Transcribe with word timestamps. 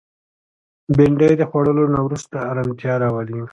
بېنډۍ 0.95 1.31
د 1.37 1.43
خوړلو 1.49 1.85
نه 1.93 1.99
وروسته 2.05 2.35
ارامتیا 2.51 2.93
راولي 3.03 3.39